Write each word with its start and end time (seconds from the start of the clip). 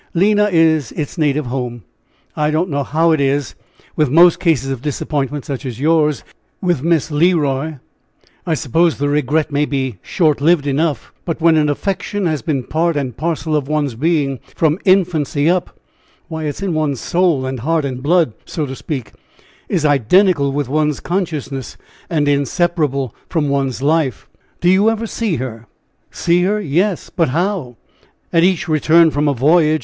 Lina 0.15 0.45
is 0.45 0.91
its 0.93 1.15
native 1.19 1.45
home. 1.45 1.83
I 2.35 2.49
don't 2.49 2.71
know 2.71 2.83
how 2.83 3.11
it 3.11 3.21
is. 3.21 3.53
With 3.95 4.09
most 4.09 4.39
cases 4.39 4.71
of 4.71 4.81
disappointment, 4.81 5.45
such 5.45 5.63
as 5.63 5.79
yours 5.79 6.23
with 6.59 6.81
Miss 6.81 7.11
Le 7.11 7.35
Roy, 7.37 7.77
I 8.43 8.55
suppose 8.55 8.97
the 8.97 9.09
regret 9.09 9.51
may 9.51 9.65
be 9.65 9.99
short 10.01 10.41
lived 10.41 10.65
enough; 10.65 11.13
but 11.23 11.39
when 11.39 11.55
an 11.55 11.69
affection 11.69 12.25
has 12.25 12.41
been 12.41 12.63
part 12.63 12.97
and 12.97 13.15
parcel 13.15 13.55
of 13.55 13.67
one's 13.67 13.93
being 13.93 14.39
from 14.55 14.79
infancy 14.85 15.47
up; 15.47 15.79
why, 16.29 16.45
it 16.45 16.55
is 16.55 16.61
in 16.63 16.73
one's 16.73 16.99
soul 16.99 17.45
and 17.45 17.59
heart 17.59 17.85
and 17.85 18.01
blood, 18.01 18.33
so 18.43 18.65
to 18.65 18.75
speak 18.75 19.11
is 19.69 19.85
identical 19.85 20.51
with 20.51 20.67
one's 20.67 20.99
consciousness, 20.99 21.77
and 22.09 22.27
inseparable 22.27 23.13
from 23.29 23.49
one's 23.49 23.83
life." 23.83 24.27
"Do 24.61 24.67
you 24.67 24.89
ever 24.89 25.05
see 25.05 25.35
her?" 25.35 25.67
"See 26.09 26.41
her! 26.41 26.59
yes; 26.59 27.11
but 27.11 27.29
how? 27.29 27.75
at 28.33 28.43
each 28.43 28.67
return 28.67 29.11
from 29.11 29.27
a 29.27 29.33
voyage. 29.35 29.79